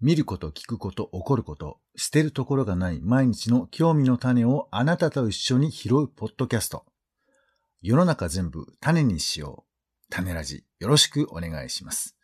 [0.00, 6.84] 見ること、聞くこと、起こること、捨てるところがない毎日の興味の種をあなたと一緒に拾うポッドキャスト。
[7.80, 10.10] 世の中全部種にしよう。
[10.10, 10.64] 種ラジ。
[10.80, 12.14] よろしくお願いします。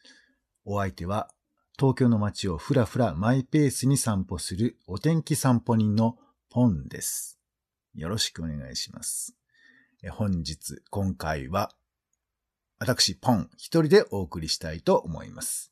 [0.66, 1.30] お相手は、
[1.79, 6.18] 東京の街をふらふらマイペースに散歩するお天気散歩人の
[6.50, 7.39] ポンです。
[7.95, 9.34] よろしくお願いします。
[10.11, 11.70] 本日、今回は、
[12.79, 15.71] 私、ポン一人でお送りしたいと思います。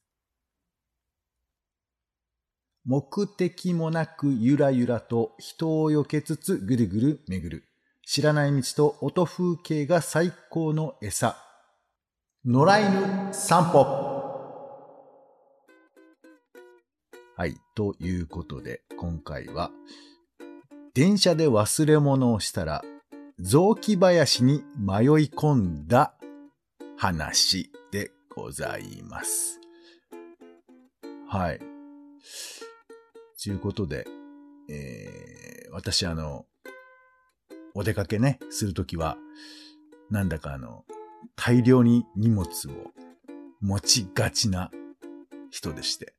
[2.84, 7.64] 目的もなくゆらゆらと人を避けつつぐるぐる巡る。
[8.06, 11.36] 知らない道と音風景が最高の餌。
[12.44, 14.10] 野良犬散歩。
[17.36, 17.56] はい。
[17.74, 19.70] ということで、今回は、
[20.94, 22.82] 電車で忘れ物をしたら、
[23.38, 26.14] 雑木林に迷い込んだ
[26.96, 29.60] 話でございます。
[31.28, 31.60] はい。
[33.42, 34.06] ということで、
[34.68, 36.44] えー、私あの、
[37.74, 39.16] お出かけね、するときは、
[40.10, 40.84] なんだかあの、
[41.36, 42.90] 大量に荷物を
[43.62, 44.70] 持ちがちな
[45.50, 46.14] 人でして。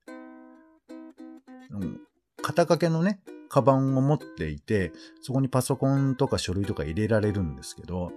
[1.69, 2.01] うん、
[2.37, 4.91] 肩掛けのね、カバンを持っていて、
[5.21, 8.13] そこにパソコンとか書類とか入れられるんですけど、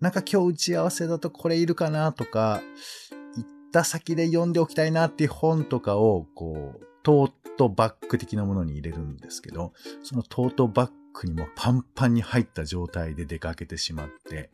[0.00, 2.60] なんか今日打ち合わせだとこれいるかなとか、
[3.34, 14.50] 行った先で読んでおきたいなっていう本とかを、こう、トートバッグ的なものに入れるんですけど、そのトートバッグにもパンパンに入った状態で出かけてしまって、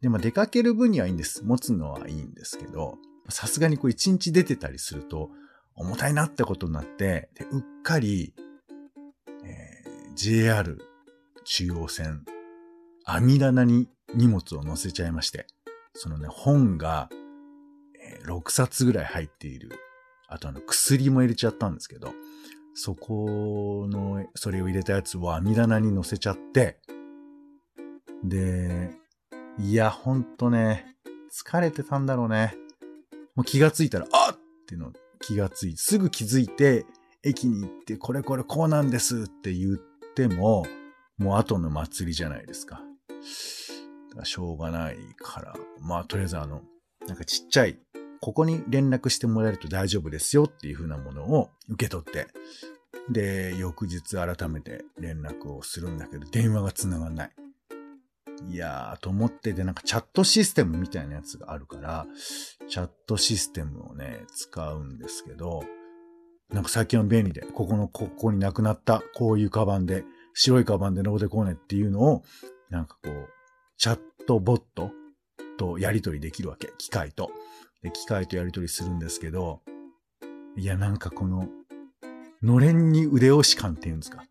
[0.00, 1.44] で、まあ出かける分にはいいんです。
[1.44, 2.98] 持つのはいいんですけど、
[3.30, 5.30] さすがにこう一日出てたりすると、
[5.74, 8.32] 重たいなってことになって、でうっかり、
[9.44, 10.78] えー JR
[11.44, 12.24] 中央線、
[13.04, 15.48] 網棚に荷物を載せちゃいまして、
[15.94, 17.08] そのね、本が、
[18.00, 19.72] えー6冊ぐらい入っている。
[20.32, 22.12] あとあの、薬も入れちゃったんですけど、
[22.74, 26.78] そこの、それを入れたやつを網棚に載せちゃって、
[28.24, 28.90] で、
[29.58, 30.96] いや、ほんとね、
[31.32, 32.54] 疲れてたんだろうね。
[33.34, 36.86] もう気がついたら、あっっての気がついて、すぐ気づいて、
[37.22, 40.64] 駅に行って、これこれこうなんですって言っても、
[41.18, 42.80] もう後の祭りじゃないですか。
[44.16, 46.62] かしょうがないから、まあとりあえずあの、
[47.06, 47.78] なんかちっちゃい、
[48.22, 52.28] ここに連絡してもらえると大丈夫ですよっていう風なものを受け取って、
[53.10, 57.30] で、翌日改めて連絡をするんだけど、電話が繋がんない。
[58.48, 62.06] いやー、と思って、で、なんかチャットシステムみたいなやつがあるから、
[62.68, 65.64] チャットシステムをね、使うんですけど、
[66.52, 72.22] なんか最近は便利で、ここの、ここになくなった、こういうカバンで、白いカバンでどうでこうねっていうのを、
[72.70, 73.28] なんかこう、
[73.78, 74.92] チャットボット
[75.58, 76.72] とやり取りできるわけ。
[76.78, 77.32] 機械と。
[77.82, 79.60] で、機械とやり取りするんですけど、
[80.56, 81.48] いや、なんかこの、
[82.42, 84.24] のれんに腕押し感っていうんですか。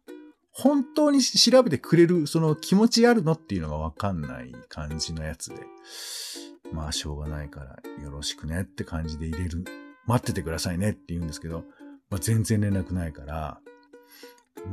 [0.51, 5.66] 本当に調べてくれる、その気持ちあるのっていうのがわかんない感じのやつで。
[6.72, 9.66] まあ、しょうがないから、よろしくねって感じで入れる。
[10.06, 11.63] 待っててくださいねって言うんですけど、
[12.09, 13.59] まあ、全然連絡ないから、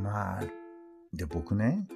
[0.03, 0.45] まあ、
[1.13, 1.87] で、僕ね、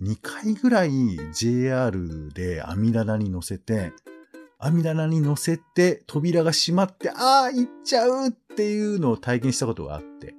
[0.00, 0.90] 2回ぐらい
[1.32, 3.92] JR で網棚に乗せて、
[4.60, 10.34] 網棚に乗せて扉が閉まって、ああ、行っちゃうっていうのを体験したことがあって。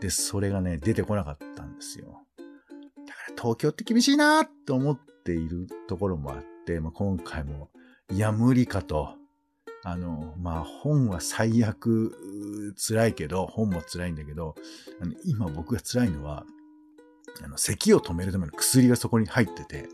[0.00, 2.22] で、それがね、出てこなかったんですよ。
[3.06, 7.70] だから東京って厳しいなと思っているところもあって、まあ、今回も、
[8.12, 9.14] いや、無理かと。
[9.84, 14.54] あの、まあ、本は最悪辛いけど、本も辛いんだけど、
[15.00, 16.44] あの今僕が辛いのは、
[17.42, 19.88] あの、咳を止めるための薬がそこに入ってて、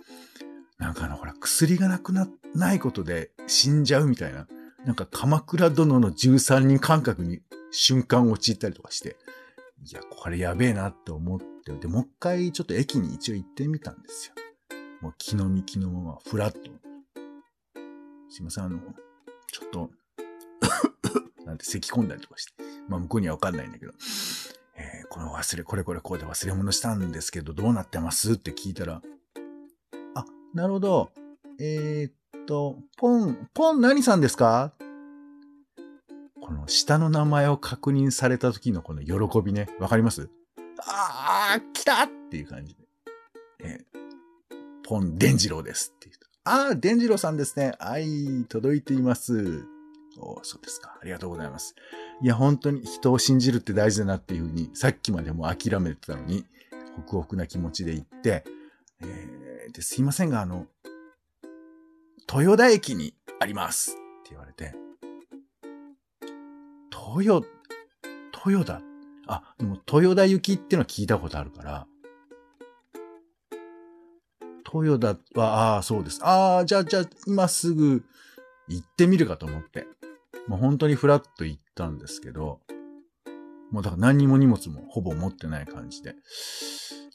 [0.82, 2.26] なんかあの、ほら、薬がなくな、
[2.56, 4.48] ないことで死んじゃうみたいな、
[4.84, 9.16] なんか鎌倉殿の13人感覚に瞬間陥ったりとかして、
[9.84, 14.34] いや、これやべえなって思って、で、もう一回ちょっと駅に一応行ってみたんですよ。
[15.00, 16.58] もう気の身気のまま、フラッと。
[18.28, 18.80] すいません、あの、
[19.52, 19.90] ちょっと、
[21.46, 22.54] なんて咳込んだりとかして。
[22.88, 23.92] まあ、向こうにはわかんないんだけど、
[24.74, 28.32] えーこの忘れ、これこれこうで忘れ物したんですけど、どうなってます？
[28.32, 29.00] って聞いたら、
[30.54, 31.10] なるほど。
[31.58, 34.72] えーっと、ポン、ポン何さんですか？
[36.40, 40.28] この下の名前を確認された時のこの喜びね、わかります？
[40.78, 42.82] あー、来たっていう感じで。
[43.64, 44.02] えー
[44.84, 46.26] ポン、デンジローですって言うと。
[46.44, 47.74] あー、デンジローさんですね。
[47.78, 49.64] はい、届いています。
[50.18, 50.98] おーそうですか。
[51.00, 51.76] ありがとうございます。
[52.20, 56.44] いや、本当に人を信じるって大事だなっていうふうに、さっきまでも諦めてたのに、
[56.96, 58.44] ホクホクな気持ちで行って、
[59.02, 60.66] えですいませんが、あの、
[62.32, 63.94] 豊田駅にありますっ
[64.24, 64.74] て言われて、
[66.90, 67.46] 豊、
[68.46, 68.82] 豊田？
[69.26, 71.86] あ、でも豊田行きっていうのは聞いたことあるから、
[74.72, 76.20] 豊田は、ああ、そうです。
[76.24, 78.02] ああ、じゃあ、じゃあ、今すぐ
[78.68, 79.86] 行ってみるかと思って。
[80.48, 82.60] もう本当にフラッと行ったんですけど、
[83.70, 86.14] もうだから何にも荷物もほぼ持ってない感じで。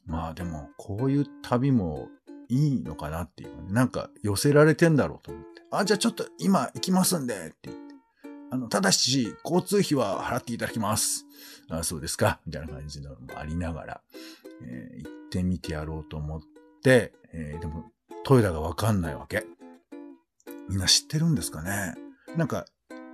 [0.06, 2.08] まあでも、こういう旅も
[2.50, 5.62] いいのかなっていうね、なんか寄せられてんだろうと思って。
[5.72, 7.88] あ、じゃあちょっと今行きますんでって言って。
[8.50, 11.26] あの、ただし、交通費は払っていただきます。
[11.70, 12.40] あ、そうですか。
[12.46, 14.02] みたいな感じのもありながら、
[14.62, 16.42] えー行ってみてやろうと思っ
[16.82, 17.92] て、えーでも、
[18.24, 19.46] トイレがわかんないわけ。
[20.70, 21.96] みんな知ってるんですかね
[22.38, 22.66] なんか、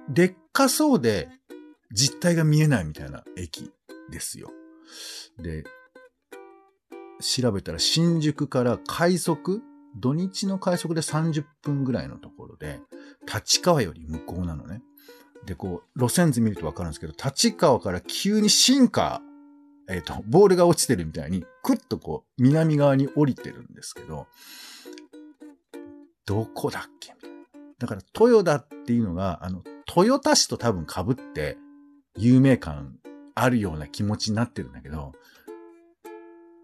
[0.09, 1.29] でっかそうで、
[1.91, 3.71] 実態が見えないみたいな駅
[4.11, 4.51] ですよ。
[5.39, 5.63] で、
[7.23, 9.61] 調べたら新宿から快速、
[9.95, 12.81] 土日の快速で30分ぐらいのところで、
[13.31, 14.81] 立川より向こうなのね。
[15.45, 19.21] で、こう、路線図見るとわかるんですけど、立川から急に新川、
[19.89, 24.27] えっ、と、ボールが落ちてるみたいに、くっとこう、南側に降りてるんですけど、
[26.25, 27.13] どこだっけ？
[27.13, 27.35] みたいな。
[27.79, 29.63] だから、豊田っていうのが、あの、
[29.95, 31.57] 豊田市と多分被って、
[32.15, 32.97] 有名感
[33.35, 35.13] あるような気持ちになってるんだけど、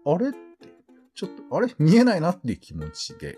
[0.06, 0.32] あれ、
[1.20, 1.68] ちょっと、あれ？
[1.78, 3.36] 見えないなっていう気持ちで、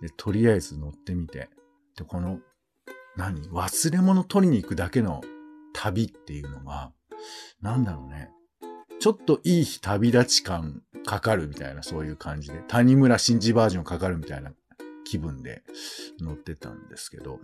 [0.00, 1.50] で、とりあえず乗ってみて、
[1.96, 2.40] で、この、
[3.16, 3.48] 何？
[3.50, 5.20] 忘れ物取りに行くだけの
[5.72, 6.90] 旅っていうのが、
[7.60, 8.30] なんだろうね。
[8.98, 14.52] ちょっといい日旅立ち感かかるみたいな、そういう感じで、谷村新司バージョンかかるみたいな
[15.04, 15.62] 気分で
[16.20, 17.38] 乗ってたんですけど、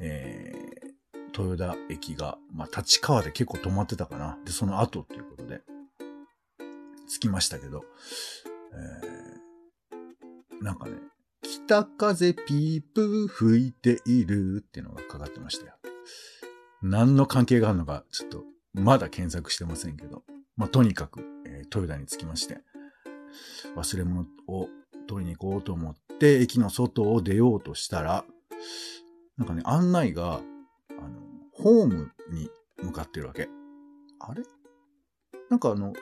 [0.00, 4.38] えー、豊田駅が、まあ、立川で結構止まってたかな。
[4.46, 5.60] で、その後っていうことで、
[7.06, 7.84] 着きましたけど、
[8.72, 10.92] えー、なんかね、
[11.42, 15.74] 北風ピープ吹いているっていうのがかかってましたよ。
[16.82, 18.44] 何の関係があるのか、ちょっと、
[18.74, 20.22] まだ検索してませんけど、
[20.56, 22.60] まあ、とにかく、えー豊田に着きまして、
[23.74, 24.68] 忘れ物を
[25.08, 28.24] 取りに行こうと思って、駅の外を出ようとしたら、
[29.36, 30.40] なんかね、案内が、
[30.98, 31.20] あの、
[31.52, 32.48] ホームに
[32.82, 33.48] 向かってるわけ。
[34.20, 34.42] あれ？
[35.50, 35.92] なんかあの、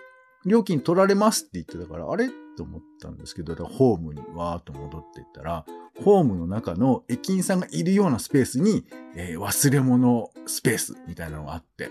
[0.44, 2.28] 料金取られますって言ってたから、あれ？
[2.56, 5.64] と思ったんですけど、ホームにわーっと戻っていったら、
[6.02, 8.84] ホームの中の駅員さんがいるようなスペースに、
[9.16, 11.90] えー忘れ物スペースみたいなのがあって、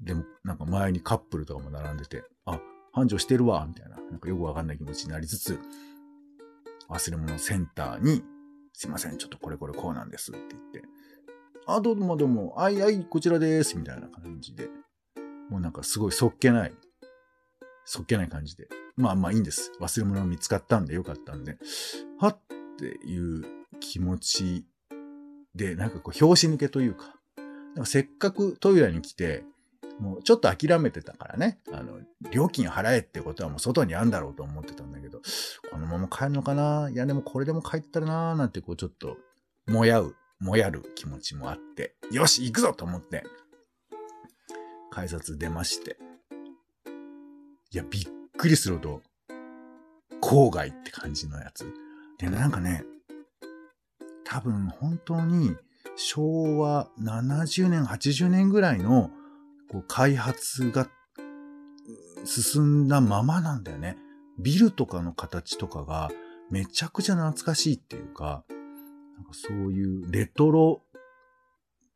[0.00, 2.60] でも、なんか前にカップルとかも並んでて、あ、
[2.92, 5.58] 繁盛してるわ、みたいな、なんかよくわかんない気持ちになりつつ、
[6.88, 8.22] 忘れ物センターに、
[8.72, 10.82] すいません、ちょっとこれこれこうなんですって言って、
[11.66, 14.68] あ、どうもどうも、あいあい、こちらです、みたいな感じで、
[15.50, 16.72] もうなんかすごいそっけない、
[17.84, 19.72] そっけない感じで、まあまあいいんです。
[19.80, 21.58] 忘れ物が見つかったんでよかったんで、
[22.18, 22.38] はっ
[22.78, 23.44] ていう
[23.80, 24.66] 気持ち
[25.54, 27.14] で、なんかこう、拍子抜けというか、
[27.76, 29.44] かせっかくトイレに来て、
[30.00, 32.00] もうちょっと諦めてたからね、あの、
[32.30, 35.22] 料金払えってことはもう外にあんだろうと思ってたんだけど、
[35.70, 36.90] このまま帰るのかな？
[36.90, 39.16] いやでもこれでも帰ったらなーなんてこうちょっと、
[39.66, 43.24] もやう、もやる気持ちもあって、よし、行くぞと思って、
[44.96, 45.98] 改札出まして。
[47.70, 48.02] いや、びっ
[48.38, 49.02] くりするほど、
[50.22, 51.70] 郊外って感じのやつ。
[52.16, 52.82] で、なんかね、
[54.24, 55.54] 多分本当に
[55.96, 59.10] 昭和70年、80年ぐらいの
[59.70, 60.88] こう開発が
[62.24, 63.98] 進んだままなんだよね。
[64.38, 66.10] ビルとかの形とかが
[66.50, 68.46] めちゃくちゃ懐かしいっていうか、
[69.14, 70.80] なんかそういうレトロ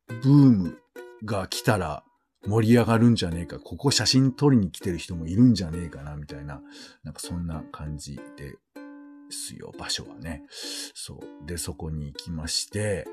[0.07, 0.77] ブーム
[1.25, 2.03] が来たら
[2.47, 6.61] 盛り上がるんじゃねえか、ここ写真撮りに来てる人もいるんじゃねえかな、みたいな、
[7.03, 8.55] なんかそんな感じで
[9.29, 10.43] すよ、場所はね。
[10.93, 11.47] そう。
[11.47, 13.07] で、そこに行きまして、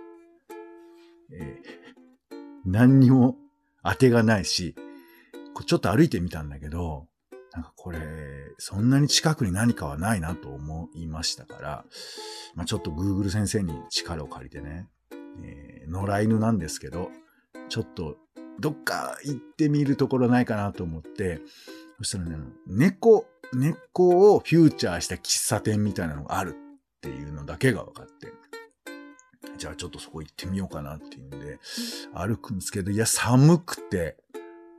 [1.32, 1.88] えー
[2.64, 3.36] 何にも
[3.82, 4.74] 当てがないし、
[5.66, 7.06] ちょっと歩いてみたんだけど、
[7.52, 7.98] なんかこれ、
[8.58, 11.84] そんなに近くに何かはないなと思いましたから、
[12.54, 14.86] まあ、ちょっと Google 先生に力を借りてね、
[15.42, 17.10] えー野良犬なんですけど、
[17.70, 18.16] ちょっと
[18.58, 21.40] どっか行ってみるところないかなと思って、
[21.98, 22.36] そしたらね、
[22.66, 28.32] 猫、猫をフューチャーした喫茶店みたいなのがあるっていうのだけが分かって、
[29.56, 31.58] じゃあちょっとそこ行ってみようかなっていうんで、
[32.14, 34.16] 歩くんですけど、いや、寒くて、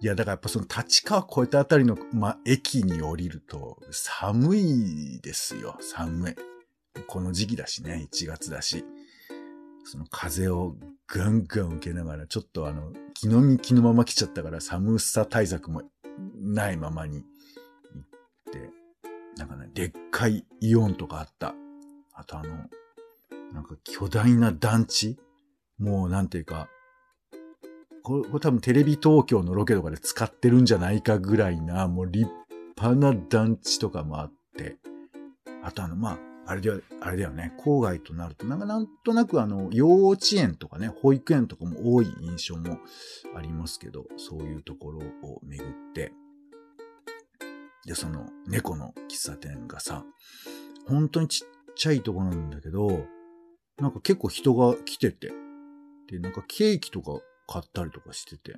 [0.02, 6.36] いや、だからやっぱその立川越えたあたりの、ま、駅に降りると、寒いですよ、寒い。
[7.08, 8.86] この時期だしね、1月だし。
[9.90, 10.76] その風を
[11.08, 15.82] ガンガン受けながら、ちょっとあの、気の身気のまま来ちゃったから寒さ対策も
[16.36, 17.26] ないままに行っ
[18.52, 18.70] て、
[19.36, 21.56] なんかね、でっかいイオンとかあった。
[22.14, 22.50] あとあの、
[23.52, 25.18] なんか巨大な団地？
[25.80, 26.70] もうなんていうか、
[28.04, 32.30] これこれ多分テレビ東京のロケとかで使ってるんじゃないかぐらいな、もう立
[32.78, 34.78] 派な団地とかもあって、
[35.64, 42.80] あとあの、まあ、あれでは、あれだよね、郊外となると、なんかなんとなくあの、幼稚園とかね、保育園とかも多い印象も
[43.36, 46.12] ありますけど、そういうところを巡って、
[47.86, 50.04] で、その猫の喫茶店がさ、
[50.88, 53.06] 本当にちっちゃいとこなんだけど、
[53.78, 55.32] なんか結構人が来てて、
[56.10, 57.12] で、なんかケーキとか
[57.48, 58.54] 買ったりとかしてて、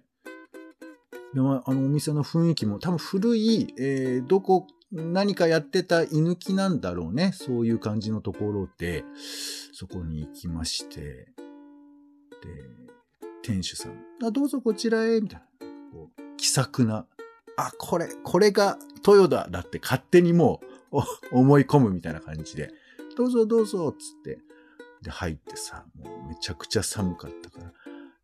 [1.33, 7.31] で、まあ、あのお店の雰囲気も多分古い、えーどこ、何かやってた居抜きなんだろうね。
[7.33, 9.03] そういう感じのところで、
[9.74, 11.27] そこに行きまして、で、
[13.41, 13.93] 店主さん、
[14.24, 15.45] あどうぞこちらへ、みたいな。
[15.93, 17.05] こう気さくな、
[17.55, 21.00] あ、これ、これが豊田だって勝手にもう
[21.31, 22.71] 思い込むみたいな感じで、
[23.15, 24.39] どうぞどうぞ、つって。
[25.01, 27.74] で、入ってさ、もうめちゃくちゃ寒かったから、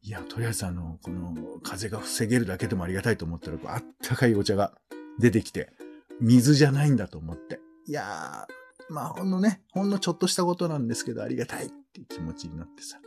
[0.02, 4.78] いや、とりあえずあの、この風が防げるだけでもありがたいと思ったら、あったかいお茶が
[5.20, 5.72] 出てきて、
[6.20, 7.60] 水じゃないんだと思って。
[7.86, 13.00] いやー、まあほんのね、ほんのちょっとしたことなんですけど、ありがたいっていう気持ちになってさ。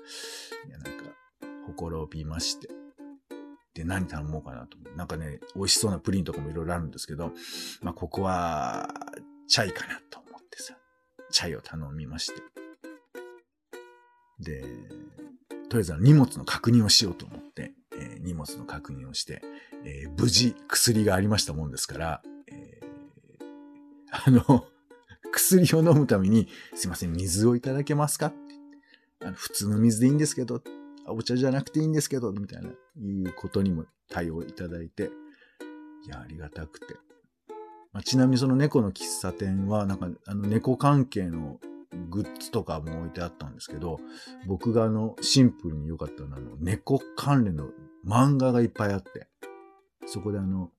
[0.66, 0.90] いや、なんか、
[1.66, 2.68] ほころびまして。
[3.74, 4.98] で、何頼もうかなと思って。
[4.98, 7.32] なんかね、美味しそうなプリンとかもいろいろあるんですけど、
[7.82, 8.88] まあここは、
[9.48, 10.74] チャイかなと思ってさ、
[11.30, 12.42] チャイを頼みまして。
[14.38, 14.62] で、
[15.68, 19.42] とりあえず荷物の確認をしようと思って、えー荷物の確認をして、
[19.84, 22.22] えー無事薬がありましたもんですから、
[24.10, 24.66] あの、
[25.32, 28.36] 薬を飲むために、すいません、水をいただけますかって
[29.22, 30.62] あの普通の水でいいんですけど、
[31.06, 32.72] お茶じゃなくていいんですけど、みたいな、い
[33.24, 35.10] うことにも対応いただいて、
[36.06, 36.94] いや、ありがたくて。
[37.92, 41.60] まあ、ちなみにその猫の喫茶店は、なんか、あの、猫関係の
[42.08, 44.00] グッズとかも置いてあったんですけど、
[44.46, 47.68] 僕があの、シンプルに良かったのは、あの、猫関連の
[48.06, 49.28] 漫画がいっぱいあって、
[50.06, 50.70] そこであの、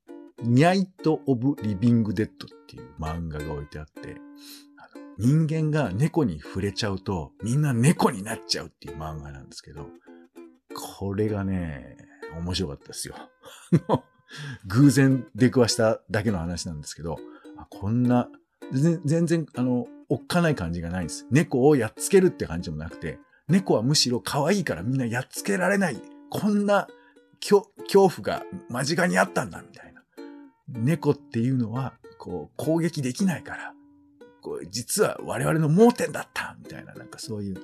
[0.43, 4.15] ニャイト・オブ・リビング・デッドっていう漫画が置いてあって、
[5.17, 9.88] 人間が猫に触れちゃうと、みんな猫になっちゃうっていう漫画なんですけど、
[10.74, 11.98] これがね、
[12.38, 13.15] 面白かったですよ。
[14.65, 17.17] 偶然出くわしただけの話なんですけど、
[17.69, 18.29] こんな、
[18.71, 21.27] 全然、あの、おっかない感じがないんです。
[21.29, 26.01] 猫をやっつけるって感じもなくて、猫はむしろ可愛いからみんなやっつけられない。
[26.29, 26.88] こんな
[27.39, 29.90] 恐怖が間近にあったんだ、みたいな。
[30.74, 33.74] 猫っていうのは、こう、攻撃できないから、
[34.42, 37.58] こう、実は我々の盲点だった、みたいな、なんかそういう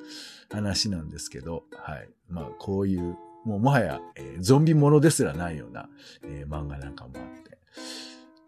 [0.52, 2.10] 話なんですけど、はい。
[2.30, 5.90] まあ、こういう、もうもはや、えーゾンビものですらないような、
[6.24, 7.58] えー漫画なんかもあって。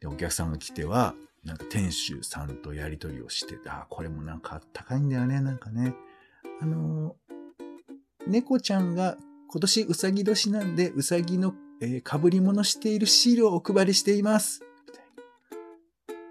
[0.01, 5.96] で、お客さんが来ては、なんか店主さんとやりとりをしてて、あ、これもなんかあったかいんだよね、なんかね。
[6.62, 7.30] あのー
[8.28, 14.62] 猫ちゃんが今年うさぎ年なんで、うさぎの、えー被り物しているシールをお配りしています。
[14.88, 15.03] みたい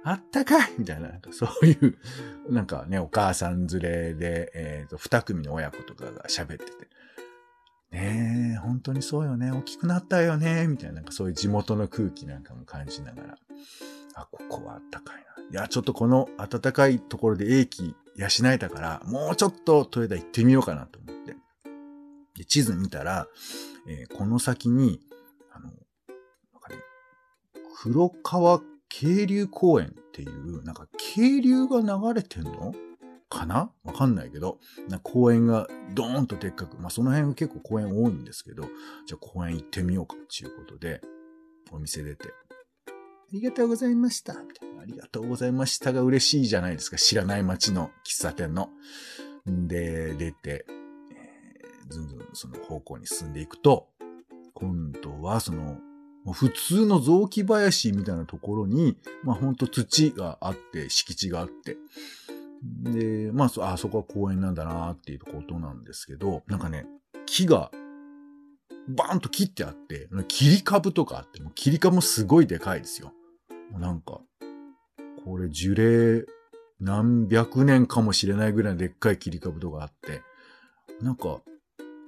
[0.05, 1.99] なあったかいみたいな、なんかそういう、
[2.52, 6.88] なんかね、お母さん連れで、えっ、と、二組の親子とかが喋ってて、
[7.90, 13.38] ねえ、本当にそうよね、大きくなったよね、みたいな、なんかそういう地元の空気なんかも感じながら、
[14.14, 15.43] あ、ここはあったかいな。
[15.50, 21.37] いや、ちょっとこの暖かいところで英気養えたから、もうちょっと豊田行ってみようかなと思って。
[22.37, 23.26] で地図見たら、
[23.87, 25.00] えーこの先に、
[27.81, 32.75] 黒川渓流公園っていう、なんか渓流が流れてんの？
[33.29, 33.71] かな？
[33.85, 34.59] わかんないけど、
[35.05, 38.65] 公園がドーンとでっかく、まあその辺結構公園多いんですけど、
[39.07, 41.01] じゃあ公園行ってみようかっていうことで、
[41.71, 42.33] お店出て、
[42.89, 42.91] あ
[43.33, 44.33] りがとうございました。
[44.33, 46.97] みたいなありがとうございましたが嬉しいじゃないですか。
[46.97, 48.71] 知らない街の喫茶店の。
[49.49, 50.67] んで、出て、
[51.13, 53.87] えーずんずんその方向に進んでいくと、
[54.55, 55.79] 今度はその、
[56.33, 61.77] 普通の雑木林みたいなところに、まあほんと土があって、敷地があって、
[62.63, 66.87] で、まあそ、あそこは公園なんだなっていうことなんですけど、なんかね、
[67.27, 67.71] 木が、
[68.89, 73.13] バーンと切ってあって、切り株とかあって、切り株もすごいでかいですよ。
[73.73, 74.21] なんか、
[75.25, 76.27] これ樹齢
[76.81, 80.23] 何百年かもしれないぐらいのでっかい切り株とかあって、
[81.03, 81.41] なんか、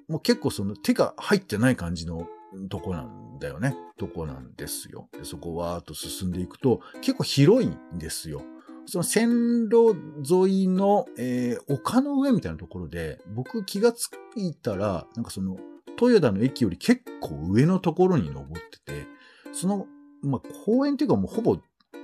[0.08, 2.26] もう結構その手が入ってない感じの
[2.68, 3.76] とこなんだよね。
[3.96, 5.08] とこなんですよ。
[5.12, 8.42] でそこをわーっと進んでいくと、結構広いんですよ。
[8.86, 9.94] その線路
[10.28, 15.56] 沿いの、えー丘の上みたいなところで、僕気がついたら、なんかその、
[16.00, 19.06] 豊田の駅より結構上のところに登ってて、
[19.52, 19.86] その、
[20.22, 21.58] まあ、公園っていうかもうほぼ、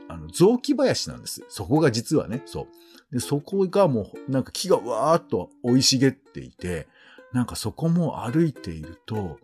[0.09, 1.45] あの、雑木林なんです。
[1.49, 2.69] そこが実はね、そ
[3.11, 3.15] う。
[3.15, 6.87] で、そこがもう、なんか木がわーっと生い茂っていて、
[7.33, 9.39] なんかそこも歩いていると、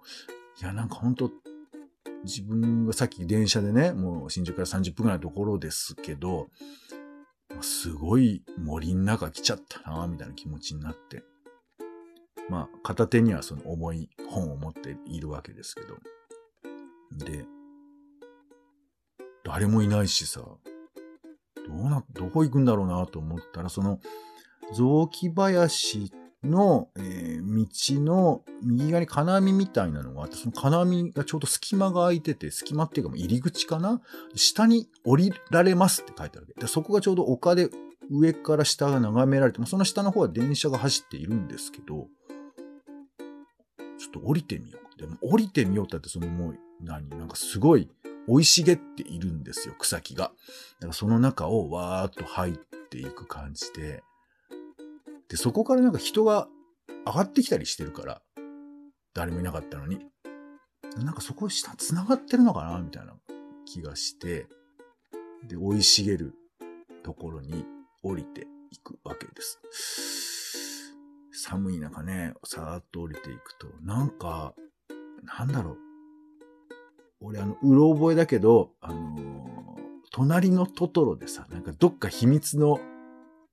[0.62, 1.28] いや、なんか本当
[2.23, 6.50] 自分がさっき電車でね、もう新宿から30分ぐらいのところですけど、
[7.61, 11.25] すごい森の中来ちゃったな、みたいな気持ちになって。
[12.49, 15.97] まあ、片手にはその重い本を持っているわけですけど。
[17.26, 17.45] で、
[19.45, 20.61] 誰もいないしさ、ど
[21.71, 23.99] うな、どこ行くんだろうなと思ったら、その、
[24.73, 26.12] 雑木林
[26.44, 34.00] の、えー、道の右側に金網みたいなのがあって、その金網がちょうど隙間が空いてて、隙間っていうかもう入り口かな？
[34.34, 36.61] 下に降りられますって書いてあるわけ。
[36.61, 37.70] でそこがちょうど丘で
[38.11, 42.08] 上から下が眺められて、その下の方は電車が走っているんですけど、
[43.99, 45.00] ちょっと降りてみよう。
[45.00, 47.08] でも降りてみようってって、そのもう、何？
[47.11, 47.88] なんかすごい
[48.26, 50.25] 生い茂っているんですよ、草木が。
[50.25, 52.54] だからその中をわーっと入っ
[52.90, 54.02] ていく感じで、
[55.32, 56.46] で、そこからなんか人が
[57.06, 58.20] 上がってきたりしてるから、
[59.14, 60.00] 誰もいなかったのに。
[60.98, 63.14] なんかそこ下繋がってるのかなみたいな
[63.64, 64.46] 気がして、
[65.48, 66.34] で、生い茂る
[67.02, 67.64] ところに
[68.02, 69.58] 降りていくわけです。
[71.32, 74.54] 寒い中ね、さーっと降りていくと、なんか、
[75.38, 75.78] なんだろう。
[77.22, 79.22] 俺、あの、うろ覚えだけど、あのー、
[80.10, 82.80] 隣のトトロでさ、なんかどっか秘密の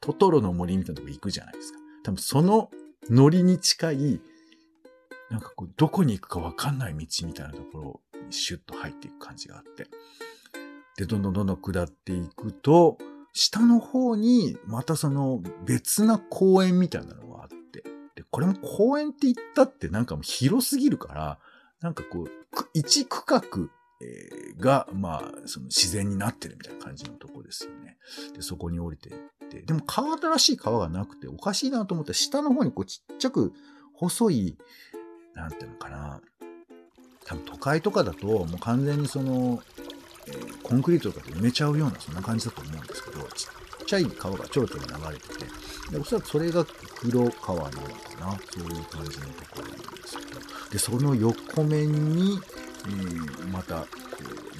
[0.01, 1.79] トトロの森みたいなとこ行くじゃないですか。
[2.03, 2.71] 多分その
[3.09, 4.21] ノリに近い、
[5.29, 9.87] なんかこう、どこに行くかわかんない道みたいなところにシュッと入っていく感じがあって。
[10.97, 12.97] で、どんどんどんどん下っていくと、
[13.33, 17.83] 下の方にまたその別な公園みたいなのがあって。
[18.15, 21.39] で、これも公園って言ったってなんかもう広すぎるから、
[21.81, 22.29] なんかこう、
[22.73, 23.41] 一区画
[24.01, 27.97] えー、が、まあ、その自然になってるみたいな感じのとこですよね。
[28.33, 33.53] で、そこに降りていって、でも川新しい川がなくておかしいなと思ったら下の方にこうちっちゃく
[33.93, 34.57] 細い、
[35.35, 36.21] なんていうのかな。
[37.25, 39.61] 多分都会とかだともう完全にその、
[40.27, 45.45] えー、コンクリートとかで埋めちゃうようなそんな感じだと思うんですけど、ちっちゃい川がちょろちょろ流れてて、
[45.91, 46.65] でおそらくそれが
[46.99, 47.79] 黒川なのか
[48.19, 48.39] な。
[48.51, 50.39] そういう感じのところなんですけど、
[50.71, 52.39] で、その横面に、
[52.85, 53.87] えー、また、こ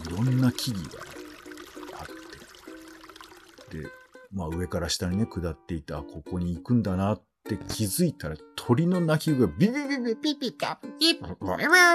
[0.08, 0.90] う、いろんな木々が
[2.00, 2.08] あっ
[3.70, 3.88] て、で、
[4.32, 11.22] まあ上から下にね、下っていた、ここに行くんだなって気づいたら、鳥の鳴き声がビビビビピピカピピピ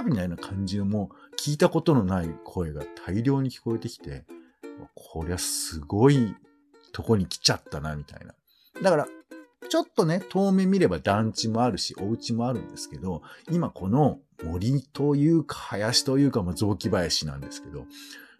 [0.05, 4.25] みたいな感じのもう、聞いたことのない声が大量に聞こえてきて、
[4.95, 6.35] こりゃすごい
[6.93, 8.35] とこに来ちゃったな、みたいな。
[8.83, 9.09] だから、
[9.69, 17.87] ちょっとね、遠目見れば団地もあるし、お家もあるんですけど、今この森というか、林というか、まあ、雑木林なんですけど、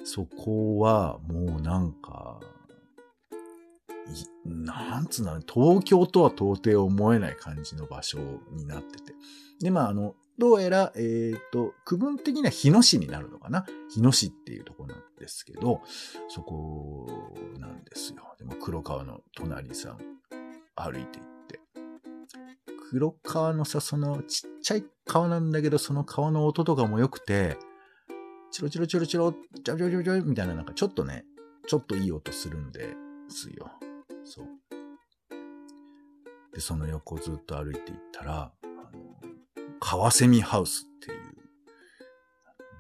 [0.05, 2.41] そこはもうなんか、
[4.45, 8.19] なんつうの、東京とは到底思えない感じの場所
[8.51, 9.15] になってて。
[9.61, 13.65] で、まあ、あの、どうやら、えっ、ー、と、区分的には日野市になるのかな？
[13.89, 15.81] 日野市っていうところなんですけど、
[16.29, 17.07] そこ
[17.59, 18.35] なんですよ。
[18.37, 19.99] でも黒川の隣さん
[20.75, 21.61] 歩いていって。
[22.91, 27.57] 黒川のさ、そのちっちゃい川なんだけど、その川の音とかも良くて、
[28.51, 31.25] チロチロチロチロ、ジャブジャブジャジャブみたいななんかちょっとね、
[31.67, 32.95] ちょっといい音するんで
[33.29, 33.71] すよ。
[34.25, 34.47] そう。
[36.53, 39.21] で、その横ずっと歩いていったら、あの、
[39.81, 41.21] カワセミハウスっていう、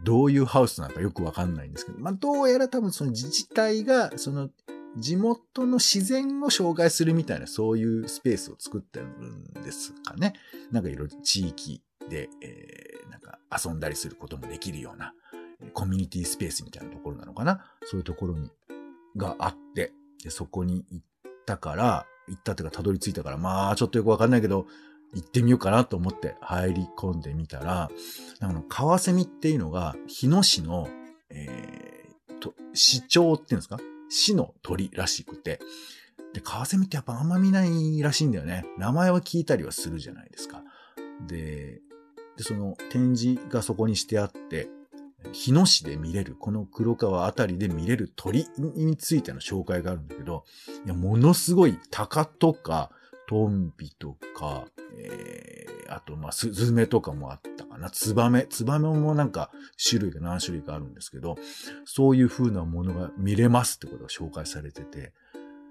[0.05, 4.51] どういうハウスなのかよくわかんないんですけど、まあ、どうやら多分その自治体が、その
[4.97, 10.35] 地元の自然を紹介するみたいな、そういうスペースを作ってるんですかね。
[10.71, 15.13] なんかいろいろ地域で、えー、なんか遊んだりすることもできるような、
[15.73, 17.65] コミュニティスペースみたいなところなのかな。
[17.85, 18.51] そういうところに、
[19.17, 21.07] があって、でそこに行っ
[21.47, 24.67] たから、行ったっていうかたどり着いたから、まあちょっとよくわかんないけど、
[25.15, 27.91] 行ってみようかなと思って入り込んでみたら、
[28.41, 30.89] あの、カワセミっていうのが、日野市の、
[31.31, 33.79] えー、と、市長っていうんですか？
[34.15, 35.59] 死の鳥らしくて、
[36.35, 38.65] で、カワセミってやっぱあんま見ないらしいんだよね。
[38.79, 40.63] 名前は聞いたりはするじゃないですか。
[41.27, 41.81] で、
[42.37, 44.69] でその展示がそこにしてあって、
[45.33, 50.45] 日野市で見れる、この黒川あたりで見れる鳥についての紹介があるんだけど、
[50.85, 52.91] いや、ものすごい鷹とか、
[53.27, 54.65] トンビとか、
[54.99, 57.91] えー、あと、まあ、スズメとかもあったかな。
[57.91, 58.47] ツバメ。
[58.49, 59.51] ツバメもなんか
[59.89, 61.37] 種類が何種類かあるんですけど、
[61.85, 65.13] そういう風なものが見れますってことが紹介されてて、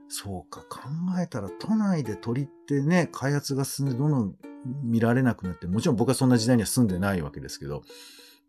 [0.09, 0.79] そうか、考
[1.19, 4.35] えたら都内で鳥ってね、開発が進んでどんどん
[4.83, 7.83] 見られなくなって、もちろん僕はそんな時代には住んでないわけですけど、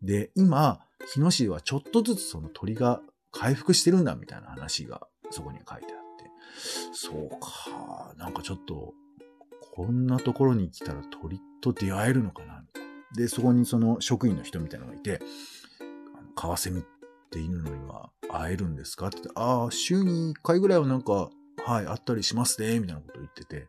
[0.01, 6.04] で、今、日野市はちょっとずつその鳥が回復してるんだみたいな話がそこに書いてあって、
[6.93, 8.93] そうか、なんかちょっと、
[9.73, 12.63] こんなところに来たら鳥と出会えるのかな
[13.15, 15.19] で、そこにその職員の人みたいなのがいて、
[16.35, 16.83] カワセミっ
[17.31, 19.07] て犬の今会えるんですか？
[19.07, 21.29] って言って、ああ、週に1回ぐらいはなんか、
[21.65, 23.67] はい、会ったりしますね、みたいなこと言ってて、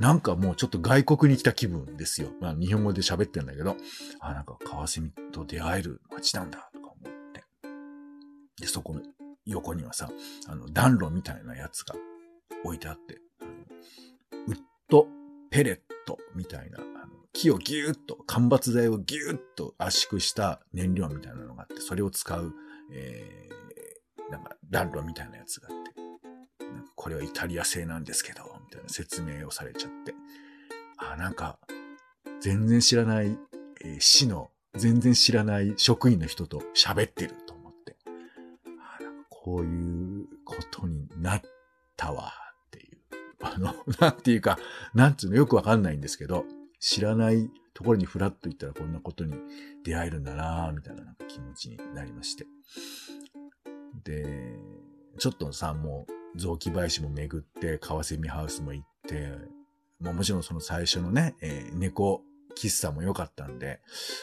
[0.00, 2.30] なんかもうちょっと外国に来た気分ですよ。
[2.40, 3.76] まあ日本語で喋ってんだけど、
[4.18, 7.44] あ、なんかカワセミと出会える街なんだとか思って。
[8.60, 8.94] で、そこ
[9.46, 10.10] 横にはさ、
[10.48, 11.94] あの暖炉みたいなやつが
[12.64, 13.50] 置いてあって、あの
[14.48, 15.06] ウッド
[15.50, 22.54] ペレットみたいな、あの木をぎゅーっと、間伐材をぎゅーっと圧縮した燃料みたいなのがあって、それを使う、
[22.92, 25.82] えー、なんか暖炉みたいなやつがあっ
[26.58, 30.14] て、なんかこれはイタリア製なんですけど、みたいな説明をされちゃって。
[30.96, 31.58] あ、なんか、
[32.40, 33.38] 全然知らない、
[33.82, 37.34] えー、市の全然知らない職員の人と喋ってる。
[39.44, 41.42] こういうことになっ
[41.98, 42.32] たわ、
[42.66, 42.98] っていう。
[43.42, 44.58] あの、 なんていうか、
[44.94, 46.46] なんつうのよくわかんないんですけど、
[46.80, 49.34] 知らないところにフラッと行ったらこんなことに
[49.84, 52.46] 出会えるんだなみたいななんか気持ちになりまして。
[54.02, 54.58] で、
[55.18, 59.30] ちょっとさ、もう雑木林も巡って、カワセミハウスも行って、
[60.00, 62.22] まあ、もちろんその最初のね、えー、猫
[62.56, 63.82] 喫茶も良かったんで、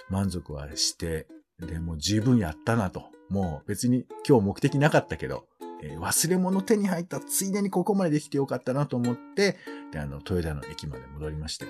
[0.10, 1.28] 満足はして、
[1.60, 3.12] で、も十分やったなと。
[3.32, 5.48] もう別に今日目的なかったけど、
[5.82, 9.58] えー、忘れ物手に入ったついでにここまでできてよかったなと思って、
[9.92, 11.66] で、あの、豊田の駅まで戻りまして。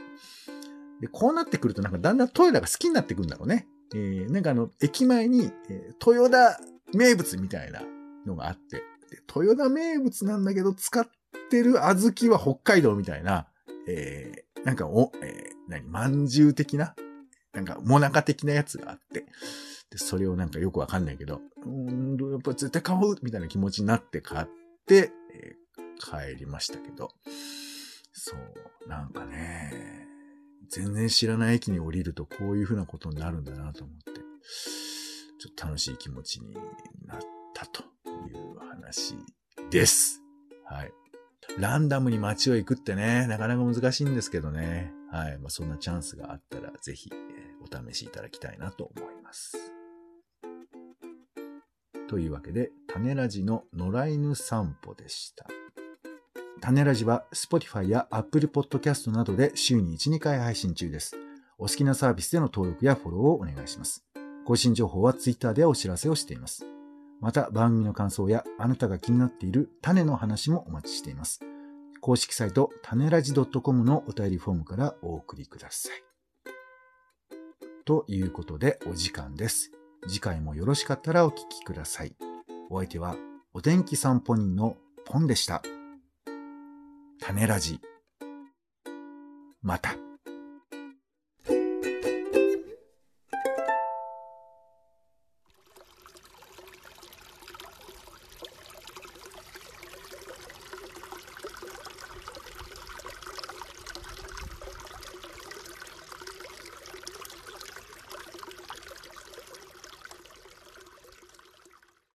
[1.01, 3.67] で、こうなってくるとなんかだんだん豊田が好きになってくんだろうね。
[3.93, 6.59] えー、なんかあの、駅前に、えー、豊田
[6.93, 7.83] 名物みたいな
[8.25, 8.77] のがあって、
[9.09, 11.07] で豊田名物なんだけど、使っ
[11.49, 13.47] てる小豆は北海道みたいな、
[13.87, 16.95] えー、なんかお、えー、何、まんじゅう的な、
[17.53, 19.25] なんか、もなか的なやつがあって、
[19.91, 24.47] で、それをなんかよくわかんないけど、うん、やっぱ絶対買おうみたいな気持ちになって買っ
[24.87, 27.09] て、えー、帰りましたけど、
[28.13, 28.35] そ
[28.85, 30.07] う、なんかね、
[30.69, 34.21] 全然知らない駅に降りるとこういう風なことになるんだなと思って、
[35.39, 36.53] ちょっと楽しい気持ちに
[37.05, 37.19] なっ
[37.53, 39.15] たという話
[39.69, 40.21] です。
[40.65, 40.93] はい。
[41.57, 44.93] ランダムに街を行くってね、なかなか難しいんですけどね。
[45.11, 45.37] はい。
[45.39, 49.70] まあ、そんなチャンスがあったら、ぜひ、えー、お試しいただきたいなと思います。
[52.11, 55.45] というわけで、種ラジの野良犬散歩でした。
[56.59, 61.15] 種ラジは Spotify や Apple Podcast などで週に1、2回配信中です。
[61.57, 64.03] お好きなサービスでの登録やフォローをお願いします。
[64.45, 66.65] 更新情報は Twitter でお知らせをしています。
[67.21, 71.39] また番組の感想やあなたが気になっている種の話もお待ちしています。
[72.01, 75.91] 公式サイト、種ラジ .com のお便りフォームからお送りください。
[77.85, 79.71] ということでお時間です。
[80.07, 82.15] 次回もよろしかったらお聞きください。
[82.69, 83.15] お相手は
[83.53, 85.61] お天気散歩人のポンでした。
[87.19, 87.79] 種ラジ。
[89.61, 90.10] また。